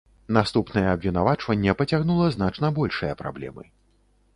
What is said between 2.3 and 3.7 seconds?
значна большыя праблемы.